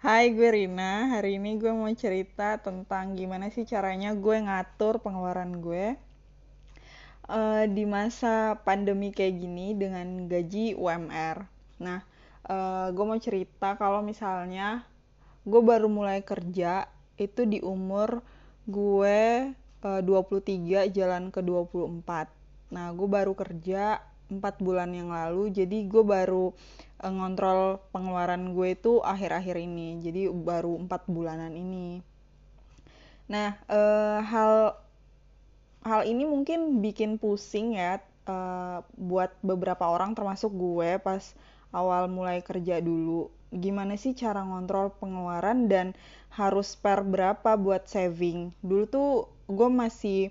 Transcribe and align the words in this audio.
Hai, 0.00 0.32
gue 0.32 0.48
Rina. 0.48 1.12
Hari 1.12 1.36
ini 1.36 1.60
gue 1.60 1.68
mau 1.76 1.92
cerita 1.92 2.56
tentang 2.56 3.20
gimana 3.20 3.52
sih 3.52 3.68
caranya 3.68 4.16
gue 4.16 4.32
ngatur 4.32 4.96
pengeluaran 5.04 5.60
gue 5.60 5.92
eh, 7.28 7.64
di 7.68 7.84
masa 7.84 8.56
pandemi 8.64 9.12
kayak 9.12 9.36
gini 9.36 9.76
dengan 9.76 10.24
gaji 10.24 10.72
UMR. 10.72 11.44
Nah, 11.84 12.00
eh, 12.48 12.88
gue 12.96 13.04
mau 13.04 13.20
cerita 13.20 13.76
kalau 13.76 14.00
misalnya 14.00 14.88
gue 15.44 15.60
baru 15.60 15.92
mulai 15.92 16.24
kerja 16.24 16.88
itu 17.20 17.44
di 17.44 17.60
umur 17.60 18.24
gue 18.64 19.52
eh, 19.84 20.00
23 20.00 20.96
jalan 20.96 21.28
ke 21.28 21.44
24. 21.44 22.72
Nah, 22.72 22.88
gue 22.96 23.04
baru 23.04 23.36
kerja 23.36 24.00
4 24.32 24.64
bulan 24.64 24.96
yang 24.96 25.12
lalu, 25.12 25.52
jadi 25.52 25.84
gue 25.84 26.00
baru 26.00 26.56
eh, 27.04 27.12
ngontrol 27.12 27.80
pengeluaran 27.92 28.52
gue 28.56 28.76
itu 28.76 29.00
akhir-akhir 29.00 29.56
ini. 29.60 30.00
Jadi 30.04 30.28
baru 30.30 30.76
4 30.76 31.08
bulanan 31.08 31.52
ini. 31.56 32.00
Nah, 33.30 33.56
eh, 33.70 34.18
hal 34.24 34.76
hal 35.80 36.02
ini 36.04 36.28
mungkin 36.28 36.84
bikin 36.84 37.16
pusing 37.16 37.78
ya 37.78 38.00
eh, 38.28 38.78
buat 38.96 39.30
beberapa 39.40 39.84
orang 39.88 40.12
termasuk 40.18 40.52
gue 40.52 41.00
pas 41.00 41.22
awal 41.72 42.10
mulai 42.10 42.42
kerja 42.42 42.82
dulu. 42.82 43.30
Gimana 43.50 43.98
sih 43.98 44.14
cara 44.14 44.46
ngontrol 44.46 44.94
pengeluaran 45.02 45.66
dan 45.66 45.98
harus 46.30 46.78
spare 46.78 47.02
berapa 47.02 47.58
buat 47.58 47.86
saving? 47.90 48.54
Dulu 48.62 48.84
tuh 48.86 49.10
gue 49.50 49.68
masih 49.70 50.30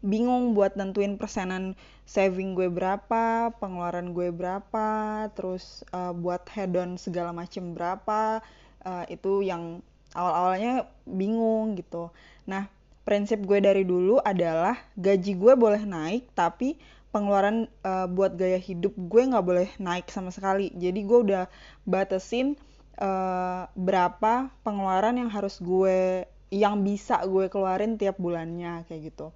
bingung 0.00 0.56
buat 0.56 0.76
nentuin 0.76 1.20
persenan 1.20 1.76
saving 2.08 2.56
gue 2.56 2.72
berapa, 2.72 3.52
pengeluaran 3.60 4.16
gue 4.16 4.32
berapa, 4.32 4.88
terus 5.36 5.84
uh, 5.92 6.10
buat 6.16 6.44
hedon 6.50 6.96
segala 6.96 7.30
macem 7.30 7.76
berapa, 7.76 8.40
uh, 8.84 9.04
itu 9.12 9.44
yang 9.44 9.84
awal-awalnya 10.16 10.88
bingung 11.06 11.78
gitu. 11.78 12.10
Nah, 12.48 12.66
prinsip 13.06 13.44
gue 13.44 13.60
dari 13.62 13.84
dulu 13.86 14.18
adalah 14.20 14.74
gaji 14.96 15.36
gue 15.36 15.52
boleh 15.54 15.82
naik, 15.84 16.32
tapi 16.34 16.80
pengeluaran 17.10 17.66
uh, 17.82 18.06
buat 18.06 18.38
gaya 18.38 18.58
hidup 18.58 18.94
gue 18.94 19.22
nggak 19.30 19.46
boleh 19.46 19.68
naik 19.78 20.08
sama 20.08 20.30
sekali. 20.30 20.70
Jadi 20.74 21.00
gue 21.04 21.18
udah 21.30 21.44
batasin 21.84 22.54
uh, 22.98 23.66
berapa 23.74 24.50
pengeluaran 24.62 25.18
yang 25.18 25.30
harus 25.30 25.58
gue 25.58 26.24
yang 26.50 26.82
bisa 26.82 27.22
gue 27.26 27.46
keluarin 27.46 27.94
tiap 27.98 28.18
bulannya 28.18 28.82
kayak 28.86 29.14
gitu. 29.14 29.30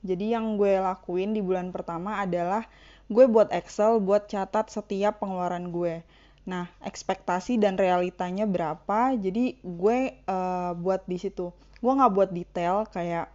Jadi 0.00 0.32
yang 0.32 0.56
gue 0.56 0.80
lakuin 0.80 1.36
di 1.36 1.44
bulan 1.44 1.70
pertama 1.70 2.24
adalah 2.24 2.64
gue 3.10 3.26
buat 3.26 3.50
Excel 3.50 3.98
buat 4.00 4.30
catat 4.30 4.72
setiap 4.72 5.20
pengeluaran 5.20 5.68
gue. 5.74 6.00
Nah, 6.48 6.72
ekspektasi 6.80 7.60
dan 7.60 7.76
realitanya 7.76 8.48
berapa, 8.48 9.14
jadi 9.14 9.60
gue 9.60 9.98
uh, 10.24 10.72
buat 10.72 11.04
di 11.04 11.20
situ. 11.20 11.52
Gue 11.84 11.92
nggak 11.92 12.12
buat 12.16 12.30
detail 12.32 12.88
kayak 12.88 13.28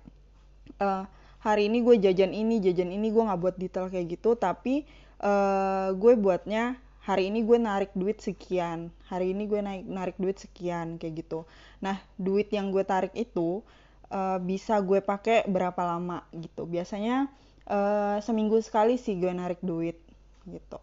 uh, 0.81 1.05
hari 1.39 1.69
ini 1.69 1.85
gue 1.85 2.01
jajan 2.01 2.33
ini, 2.33 2.57
jajan 2.59 2.89
ini 2.89 3.13
gue 3.13 3.23
nggak 3.23 3.39
buat 3.39 3.55
detail 3.61 3.93
kayak 3.93 4.17
gitu, 4.17 4.33
tapi 4.33 4.89
uh, 5.21 5.93
gue 5.93 6.17
buatnya 6.17 6.81
hari 7.05 7.29
ini 7.29 7.45
gue 7.45 7.61
narik 7.61 7.93
duit 7.93 8.17
sekian, 8.17 8.89
hari 9.05 9.37
ini 9.37 9.45
gue 9.45 9.61
naik 9.61 9.85
narik 9.85 10.17
duit 10.17 10.41
sekian 10.41 10.97
kayak 10.97 11.21
gitu. 11.21 11.45
Nah, 11.85 12.01
duit 12.17 12.49
yang 12.49 12.73
gue 12.73 12.81
tarik 12.81 13.13
itu 13.13 13.61
uh, 14.11 14.37
bisa 14.41 14.81
gue 14.81 14.99
pakai 15.01 15.47
berapa 15.47 15.81
lama 15.85 16.25
gitu. 16.35 16.65
Biasanya 16.65 17.29
uh, 17.69 18.17
seminggu 18.21 18.59
sekali 18.61 18.97
sih 18.99 19.17
gue 19.17 19.31
narik 19.31 19.61
duit 19.61 19.97
gitu. 20.45 20.77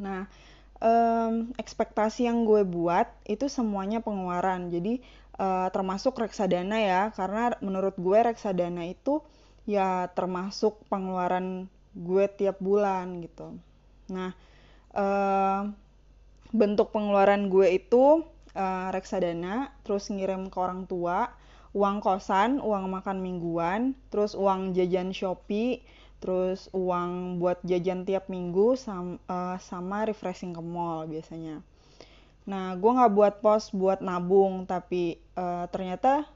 Nah, 0.00 0.28
um, 0.80 1.52
ekspektasi 1.56 2.28
yang 2.28 2.44
gue 2.48 2.64
buat 2.64 3.08
itu 3.28 3.48
semuanya 3.48 4.00
pengeluaran. 4.00 4.68
Jadi 4.72 5.00
uh, 5.40 5.68
termasuk 5.70 6.16
reksadana 6.18 6.78
ya, 6.80 7.02
karena 7.12 7.56
menurut 7.60 7.96
gue 7.96 8.18
reksadana 8.18 8.88
itu 8.88 9.20
ya 9.68 10.10
termasuk 10.12 10.82
pengeluaran 10.90 11.70
gue 11.94 12.24
tiap 12.34 12.58
bulan 12.58 13.20
gitu. 13.22 13.56
Nah, 14.10 14.34
uh, 14.96 15.70
bentuk 16.52 16.92
pengeluaran 16.92 17.48
gue 17.48 17.78
itu 17.78 18.26
uh, 18.56 18.88
reksadana, 18.92 19.72
terus 19.84 20.08
ngirim 20.12 20.52
ke 20.52 20.56
orang 20.60 20.84
tua, 20.84 21.32
uang 21.72 22.04
kosan, 22.04 22.60
uang 22.60 22.92
makan 22.92 23.24
mingguan, 23.24 23.96
terus 24.12 24.36
uang 24.36 24.76
jajan 24.76 25.16
Shopee, 25.16 25.80
terus 26.20 26.68
uang 26.76 27.40
buat 27.40 27.58
jajan 27.64 28.04
tiap 28.04 28.28
minggu 28.28 28.76
sama, 28.76 29.16
uh, 29.26 29.56
sama 29.58 30.04
refreshing 30.04 30.52
ke 30.52 30.62
mall 30.62 31.08
biasanya. 31.08 31.64
Nah, 32.44 32.76
gue 32.76 32.90
nggak 32.92 33.12
buat 33.16 33.34
pos 33.40 33.72
buat 33.72 34.04
nabung, 34.04 34.68
tapi 34.68 35.16
uh, 35.34 35.64
ternyata 35.72 36.28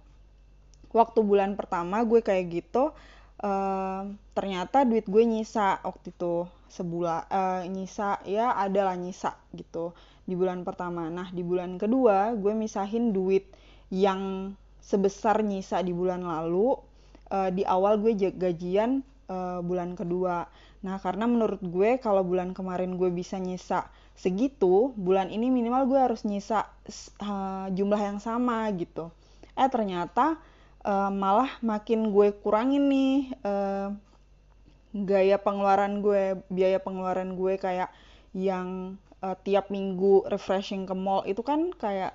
waktu 0.90 1.20
bulan 1.20 1.54
pertama 1.54 2.00
gue 2.02 2.24
kayak 2.24 2.44
gitu, 2.50 2.96
uh, 3.44 4.02
ternyata 4.32 4.88
duit 4.88 5.04
gue 5.04 5.22
nyisa 5.22 5.84
waktu 5.84 6.16
itu 6.16 6.48
sebulan, 6.72 7.28
uh, 7.28 7.62
nyisa 7.68 8.24
ya 8.24 8.56
adalah 8.56 8.96
nyisa 8.96 9.36
gitu 9.52 9.92
di 10.24 10.32
bulan 10.34 10.64
pertama. 10.64 11.12
Nah, 11.12 11.28
di 11.28 11.44
bulan 11.44 11.76
kedua 11.76 12.32
gue 12.34 12.56
misahin 12.56 13.12
duit 13.12 13.46
yang 13.92 14.54
sebesar 14.86 15.42
nyisa 15.42 15.82
di 15.82 15.90
bulan 15.90 16.22
lalu 16.22 16.78
uh, 17.34 17.50
di 17.50 17.66
awal 17.66 17.98
gue 17.98 18.14
gajian 18.14 19.02
uh, 19.26 19.58
bulan 19.58 19.98
kedua. 19.98 20.46
Nah, 20.86 21.02
karena 21.02 21.26
menurut 21.26 21.58
gue 21.58 21.98
kalau 21.98 22.22
bulan 22.22 22.54
kemarin 22.54 22.94
gue 22.94 23.10
bisa 23.10 23.42
nyisa 23.42 23.90
segitu, 24.14 24.94
bulan 24.94 25.34
ini 25.34 25.50
minimal 25.50 25.90
gue 25.90 25.98
harus 25.98 26.22
nyisa 26.22 26.70
uh, 27.18 27.66
jumlah 27.74 27.98
yang 27.98 28.22
sama 28.22 28.70
gitu. 28.78 29.10
Eh 29.58 29.66
ternyata 29.66 30.38
uh, 30.86 31.10
malah 31.10 31.50
makin 31.66 32.14
gue 32.14 32.30
kurangin 32.38 32.86
nih 32.86 33.34
uh, 33.42 33.90
gaya 34.94 35.42
pengeluaran 35.42 35.98
gue, 35.98 36.38
biaya 36.46 36.78
pengeluaran 36.78 37.34
gue 37.34 37.58
kayak 37.58 37.90
yang 38.38 38.94
uh, 39.18 39.34
tiap 39.42 39.74
minggu 39.74 40.30
refreshing 40.30 40.86
ke 40.86 40.94
mall 40.94 41.26
itu 41.26 41.42
kan 41.42 41.74
kayak 41.74 42.14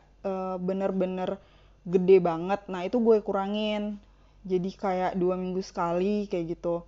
bener-bener 0.61 1.33
uh, 1.33 1.50
gede 1.85 2.21
banget. 2.21 2.61
Nah 2.69 2.85
itu 2.85 3.01
gue 3.01 3.21
kurangin. 3.25 3.97
Jadi 4.41 4.73
kayak 4.73 5.17
dua 5.17 5.37
minggu 5.37 5.61
sekali 5.61 6.25
kayak 6.25 6.57
gitu. 6.57 6.85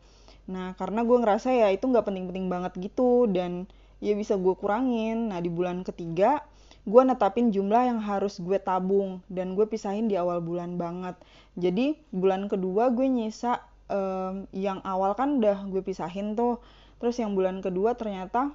Nah 0.50 0.74
karena 0.78 1.06
gue 1.06 1.18
ngerasa 1.18 1.54
ya 1.54 1.70
itu 1.70 1.86
nggak 1.86 2.06
penting-penting 2.06 2.50
banget 2.50 2.74
gitu. 2.81 3.30
Dan 3.30 3.70
ya 4.02 4.14
bisa 4.14 4.38
gue 4.38 4.54
kurangin. 4.58 5.34
Nah 5.34 5.40
di 5.42 5.50
bulan 5.50 5.81
ketiga 5.86 6.46
gue 6.84 7.00
netapin 7.00 7.56
jumlah 7.56 7.84
yang 7.90 8.00
harus 8.02 8.38
gue 8.42 8.58
tabung. 8.62 9.22
Dan 9.30 9.58
gue 9.58 9.66
pisahin 9.66 10.09
di 10.09 10.18
awal 10.18 10.42
bulan 10.42 10.78
banget. 10.78 11.18
Jadi 11.58 11.98
bulan 12.10 12.50
kedua 12.50 12.90
gue 12.90 13.06
nyisa 13.06 13.62
um, 13.90 14.50
yang 14.54 14.81
awal 14.81 15.14
kan 15.14 15.42
udah 15.42 15.66
gue 15.70 15.81
pisahin 15.86 16.34
tuh. 16.34 16.62
Terus 16.98 17.20
yang 17.20 17.38
bulan 17.38 17.62
kedua 17.62 17.94
ternyata 17.94 18.54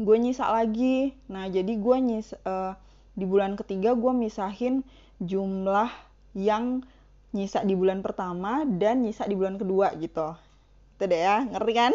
gue 0.00 0.16
nyisa 0.16 0.48
lagi. 0.48 1.12
Nah 1.28 1.48
jadi 1.52 1.72
gue 1.76 1.96
nyisa 2.00 2.36
uh, 2.48 2.72
di 3.18 3.28
bulan 3.28 3.58
ketiga 3.58 3.92
gue 3.92 4.12
misahin 4.16 4.86
jumlah 5.20 5.92
yang 6.32 6.80
nyisa 7.30 7.62
di 7.62 7.78
bulan 7.78 8.02
pertama 8.02 8.66
dan 8.66 9.06
nyisa 9.06 9.28
di 9.28 9.38
bulan 9.38 9.60
kedua 9.60 9.94
gitu. 10.00 10.34
Itu 10.98 11.04
deh 11.06 11.20
ya 11.20 11.46
ngerti 11.46 11.72
kan? 11.76 11.92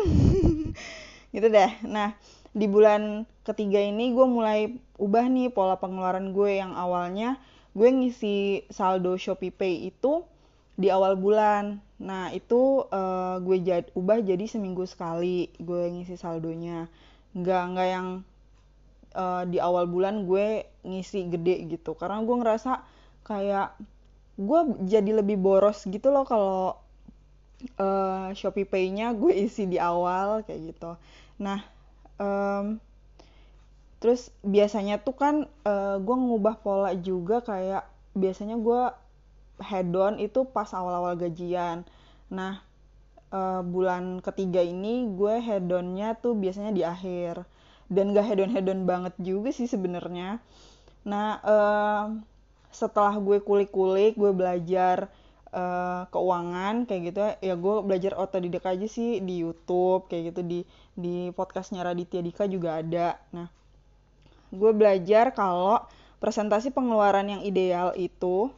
Gitu 1.36 1.52
deh. 1.52 1.72
Nah 1.84 2.16
di 2.56 2.72
bulan 2.72 3.28
ketiga 3.44 3.84
ini 3.84 4.16
gue 4.16 4.24
mulai 4.24 4.72
ubah 4.96 5.28
nih 5.28 5.52
pola 5.52 5.76
pengeluaran 5.76 6.32
gue. 6.32 6.64
Yang 6.64 6.72
awalnya 6.80 7.30
gue 7.76 7.90
ngisi 7.92 8.64
saldo 8.72 9.20
Shopee 9.20 9.52
Pay 9.52 9.92
itu 9.92 10.24
di 10.80 10.88
awal 10.88 11.20
bulan. 11.20 11.84
Nah 12.00 12.32
itu 12.32 12.88
uh, 12.88 13.44
gue 13.44 13.60
jad, 13.68 13.92
ubah 13.92 14.24
jadi 14.24 14.48
seminggu 14.48 14.88
sekali 14.88 15.52
gue 15.60 15.92
ngisi 15.92 16.16
saldonya. 16.16 16.88
Nggak 17.36 17.64
nggak 17.76 17.88
yang 17.92 18.08
uh, 19.12 19.44
di 19.44 19.60
awal 19.60 19.92
bulan 19.92 20.24
gue 20.24 20.64
ngisi 20.88 21.28
gede 21.28 21.68
gitu. 21.68 22.00
Karena 22.00 22.24
gue 22.24 22.36
ngerasa 22.40 22.80
kayak 23.26 23.74
gue 24.38 24.60
jadi 24.86 25.12
lebih 25.20 25.42
boros 25.42 25.84
gitu 25.90 26.14
loh 26.14 26.24
kalau 26.28 26.78
uh, 27.82 28.30
Shopee 28.36 28.68
Pay-nya 28.68 29.16
gue 29.16 29.34
isi 29.34 29.66
di 29.66 29.82
awal 29.82 30.44
kayak 30.46 30.76
gitu. 30.76 30.92
Nah, 31.42 31.64
um, 32.22 32.78
terus 34.04 34.30
biasanya 34.46 35.02
tuh 35.02 35.16
kan 35.18 35.36
uh, 35.66 35.98
gue 35.98 36.16
ngubah 36.16 36.62
pola 36.62 36.92
juga 36.94 37.42
kayak 37.42 37.88
biasanya 38.14 38.60
gue 38.60 38.82
head 39.64 39.90
on 39.96 40.20
itu 40.20 40.44
pas 40.46 40.68
awal-awal 40.76 41.16
gajian. 41.16 41.88
Nah, 42.28 42.60
uh, 43.32 43.64
bulan 43.64 44.20
ketiga 44.20 44.60
ini 44.62 45.08
gue 45.16 45.40
head 45.40 45.66
on-nya 45.72 46.16
tuh 46.20 46.36
biasanya 46.36 46.76
di 46.76 46.84
akhir 46.84 47.48
dan 47.88 48.12
gak 48.18 48.26
head 48.26 48.40
on 48.42 48.52
head 48.52 48.68
on 48.68 48.84
banget 48.84 49.14
juga 49.22 49.50
sih 49.56 49.70
sebenarnya. 49.70 50.44
Nah, 51.06 51.40
uh, 51.46 52.06
setelah 52.76 53.16
gue 53.16 53.40
kulik-kulik 53.40 54.20
gue 54.20 54.32
belajar 54.36 55.08
uh, 55.56 56.04
keuangan 56.12 56.84
kayak 56.84 57.02
gitu 57.10 57.20
ya 57.40 57.56
gue 57.56 57.76
belajar 57.88 58.20
otodidak 58.20 58.68
aja 58.68 58.88
sih 58.92 59.24
di 59.24 59.48
YouTube 59.48 60.12
kayak 60.12 60.36
gitu 60.36 60.42
di 60.44 60.60
di 60.92 61.32
podcastnya 61.32 61.88
Raditya 61.88 62.20
Dika 62.20 62.44
juga 62.52 62.84
ada 62.84 63.16
nah 63.32 63.48
gue 64.52 64.72
belajar 64.76 65.32
kalau 65.32 65.80
presentasi 66.20 66.76
pengeluaran 66.76 67.32
yang 67.32 67.42
ideal 67.48 67.96
itu 67.96 68.52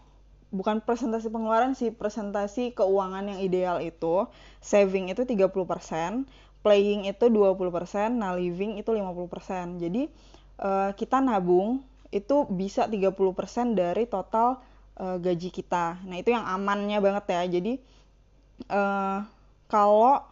bukan 0.47 0.79
presentasi 0.79 1.27
pengeluaran 1.27 1.75
sih, 1.75 1.91
presentasi 1.91 2.71
keuangan 2.71 3.35
yang 3.35 3.39
ideal 3.43 3.77
itu 3.83 4.27
saving 4.63 5.11
itu 5.11 5.27
30%, 5.27 5.51
playing 6.63 7.07
itu 7.07 7.25
20%, 7.27 8.15
nah 8.15 8.31
living 8.35 8.79
itu 8.79 8.89
50%. 8.91 9.83
Jadi 9.83 10.07
uh, 10.63 10.91
kita 10.95 11.19
nabung 11.19 11.83
itu 12.11 12.47
bisa 12.47 12.87
30% 12.87 13.13
dari 13.75 14.07
total 14.07 14.63
uh, 14.99 15.17
gaji 15.19 15.49
kita. 15.51 15.99
Nah, 16.07 16.17
itu 16.19 16.31
yang 16.31 16.43
amannya 16.43 16.99
banget 17.03 17.25
ya. 17.29 17.43
Jadi 17.59 17.73
uh, 18.71 19.23
kalau 19.67 20.23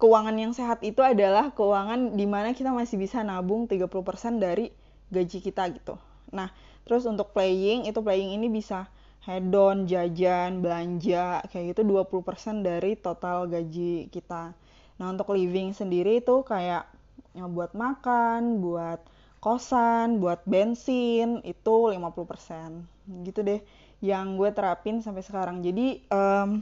keuangan 0.00 0.32
yang 0.32 0.52
sehat 0.56 0.80
itu 0.80 1.04
adalah 1.04 1.52
keuangan 1.52 2.16
di 2.16 2.24
mana 2.24 2.56
kita 2.56 2.72
masih 2.72 2.96
bisa 2.96 3.20
nabung 3.20 3.68
30% 3.68 3.92
dari 4.40 4.72
gaji 5.12 5.38
kita 5.44 5.68
gitu. 5.76 6.00
Nah, 6.32 6.48
terus 6.88 7.04
untuk 7.04 7.36
playing 7.36 7.84
itu 7.84 8.00
playing 8.00 8.32
ini 8.40 8.48
bisa 8.48 8.88
hedon, 9.28 9.84
jajan, 9.84 10.64
belanja 10.64 11.44
kayak 11.52 11.76
gitu 11.76 11.84
20% 11.84 12.64
dari 12.64 12.96
total 12.96 13.44
gaji 13.44 14.08
kita. 14.08 14.56
Nah, 14.96 15.06
untuk 15.12 15.36
living 15.36 15.76
sendiri 15.76 16.24
itu 16.24 16.40
kayak 16.48 16.88
ya, 17.36 17.44
buat 17.44 17.76
makan, 17.76 18.64
buat 18.64 19.04
kosan, 19.40 20.20
buat 20.20 20.44
bensin 20.44 21.40
itu 21.42 21.76
50%. 21.90 23.24
Gitu 23.26 23.40
deh 23.40 23.60
yang 24.00 24.40
gue 24.40 24.52
terapin 24.52 25.04
sampai 25.04 25.24
sekarang. 25.24 25.60
Jadi 25.60 26.00
um, 26.08 26.60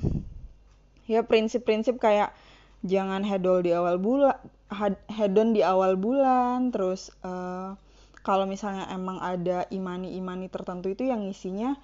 ya 1.07 1.23
prinsip-prinsip 1.23 1.99
kayak 1.99 2.35
jangan 2.83 3.27
hedol 3.27 3.63
di 3.63 3.75
awal 3.75 3.99
bulan, 3.99 4.39
hedon 5.11 5.55
di 5.55 5.63
awal 5.63 5.99
bulan, 5.99 6.71
terus 6.71 7.11
uh, 7.27 7.75
kalau 8.29 8.45
misalnya 8.45 8.85
emang 8.93 9.23
ada 9.25 9.65
imani-imani 9.73 10.53
tertentu 10.53 10.93
itu 10.93 11.09
yang 11.09 11.25
isinya 11.25 11.79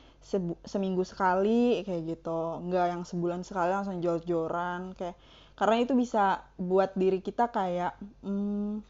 seminggu 0.65 1.01
sekali 1.05 1.81
kayak 1.89 2.17
gitu 2.17 2.65
nggak 2.69 2.87
yang 2.93 3.03
sebulan 3.05 3.45
sekali 3.45 3.73
langsung 3.73 4.01
jor-joran 4.01 4.97
kayak 4.97 5.17
karena 5.57 5.77
itu 5.81 5.93
bisa 5.97 6.45
buat 6.61 6.93
diri 6.97 7.25
kita 7.25 7.49
kayak 7.49 7.97
hmm, 8.25 8.85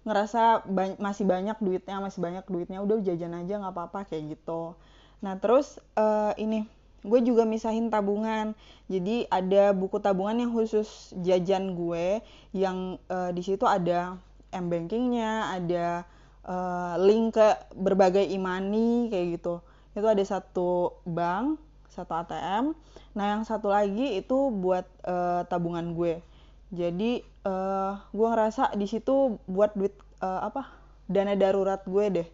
ngerasa 0.00 0.64
ba 0.64 0.96
masih 0.96 1.28
banyak 1.28 1.60
duitnya 1.60 2.00
masih 2.00 2.20
banyak 2.24 2.44
duitnya 2.48 2.80
udah 2.80 3.04
jajan 3.04 3.36
aja 3.36 3.60
nggak 3.60 3.74
apa-apa 3.74 4.08
kayak 4.08 4.36
gitu. 4.36 4.72
Nah 5.20 5.36
terus 5.36 5.76
uh, 5.96 6.32
ini 6.40 6.64
gue 7.04 7.20
juga 7.24 7.44
misahin 7.44 7.92
tabungan. 7.92 8.56
Jadi 8.88 9.28
ada 9.28 9.76
buku 9.76 10.00
tabungan 10.00 10.40
yang 10.40 10.52
khusus 10.56 11.12
jajan 11.20 11.76
gue 11.76 12.24
yang 12.56 12.96
uh, 13.12 13.30
di 13.32 13.42
situ 13.44 13.68
ada 13.68 14.16
m 14.50 14.66
bankingnya 14.72 15.52
ada 15.52 16.08
uh, 16.48 16.96
link 16.98 17.36
ke 17.36 17.48
berbagai 17.76 18.24
imani 18.24 19.12
kayak 19.12 19.40
gitu. 19.40 19.60
Itu 19.92 20.06
ada 20.08 20.24
satu 20.24 20.96
bank 21.04 21.60
satu 21.90 22.14
ATM 22.14 22.72
nah 23.10 23.34
yang 23.34 23.42
satu 23.42 23.74
lagi 23.74 24.22
itu 24.22 24.54
buat 24.54 24.86
uh, 25.02 25.42
tabungan 25.50 25.92
gue 25.98 26.22
jadi 26.70 27.26
uh, 27.46 27.98
gue 28.14 28.26
ngerasa 28.30 28.78
di 28.78 28.86
situ 28.86 29.42
buat 29.50 29.74
duit 29.74 29.94
uh, 30.22 30.46
apa 30.46 30.70
dana 31.10 31.34
darurat 31.34 31.82
gue 31.82 32.04
deh. 32.22 32.28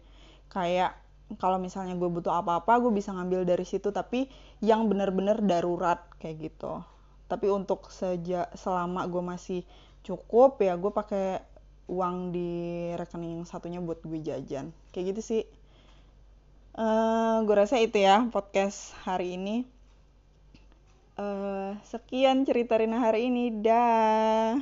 Kayak 0.53 0.93
kalau 1.41 1.57
misalnya 1.57 1.97
gue 1.97 2.07
butuh 2.07 2.31
apa-apa 2.31 2.79
gue 2.79 2.93
bisa 2.93 3.11
ngambil 3.11 3.43
dari 3.43 3.65
situ 3.65 3.89
tapi 3.89 4.29
yang 4.61 4.85
bener-bener 4.85 5.41
darurat 5.41 6.05
kayak 6.21 6.53
gitu. 6.53 6.85
Tapi 7.27 7.49
untuk 7.49 7.89
sejak 7.89 8.53
selama 8.53 9.09
gue 9.09 9.23
masih 9.25 9.61
cukup 10.05 10.61
ya 10.61 10.77
gue 10.77 10.93
pakai 10.93 11.41
uang 11.89 12.31
di 12.31 12.51
rekening 12.93 13.41
satunya 13.49 13.81
buat 13.81 14.05
gue 14.05 14.21
jajan. 14.21 14.69
Kayak 14.93 15.17
gitu 15.17 15.21
sih. 15.25 15.43
Uh, 16.77 17.41
gue 17.41 17.55
rasa 17.57 17.81
itu 17.81 17.97
ya 17.97 18.29
podcast 18.29 18.93
hari 19.01 19.33
ini 19.33 19.65
uh, 21.17 21.75
sekian 21.83 22.45
cerita 22.45 22.77
Rina 22.77 23.01
hari 23.01 23.27
ini. 23.29 23.51
Dah 23.61 24.55